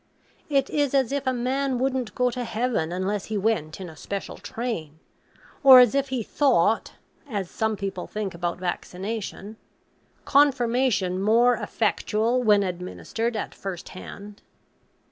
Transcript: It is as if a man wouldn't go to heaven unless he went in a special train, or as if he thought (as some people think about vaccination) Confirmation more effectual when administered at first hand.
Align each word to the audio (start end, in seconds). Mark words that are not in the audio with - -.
It 0.49 0.67
is 0.71 0.95
as 0.95 1.11
if 1.11 1.27
a 1.27 1.31
man 1.31 1.77
wouldn't 1.77 2.15
go 2.15 2.31
to 2.31 2.43
heaven 2.43 2.91
unless 2.91 3.25
he 3.25 3.37
went 3.37 3.79
in 3.79 3.87
a 3.87 3.95
special 3.95 4.35
train, 4.37 4.97
or 5.63 5.79
as 5.79 5.93
if 5.93 6.09
he 6.09 6.23
thought 6.23 6.93
(as 7.29 7.51
some 7.51 7.75
people 7.75 8.07
think 8.07 8.33
about 8.33 8.57
vaccination) 8.57 9.57
Confirmation 10.25 11.21
more 11.21 11.53
effectual 11.53 12.41
when 12.41 12.63
administered 12.63 13.35
at 13.35 13.53
first 13.53 13.89
hand. 13.89 14.41